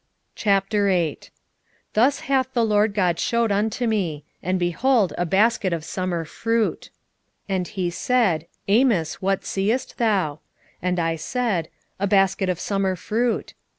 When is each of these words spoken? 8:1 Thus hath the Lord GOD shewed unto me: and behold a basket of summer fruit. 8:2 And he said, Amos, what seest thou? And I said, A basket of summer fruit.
8:1 0.35 1.29
Thus 1.93 2.21
hath 2.21 2.51
the 2.55 2.65
Lord 2.65 2.95
GOD 2.95 3.19
shewed 3.19 3.51
unto 3.51 3.85
me: 3.85 4.25
and 4.41 4.57
behold 4.57 5.13
a 5.15 5.27
basket 5.27 5.73
of 5.73 5.83
summer 5.85 6.25
fruit. 6.25 6.89
8:2 7.47 7.55
And 7.55 7.67
he 7.67 7.89
said, 7.91 8.47
Amos, 8.67 9.21
what 9.21 9.45
seest 9.45 9.99
thou? 9.99 10.39
And 10.81 10.99
I 10.99 11.17
said, 11.17 11.69
A 11.99 12.07
basket 12.07 12.49
of 12.49 12.59
summer 12.59 12.95
fruit. 12.95 13.53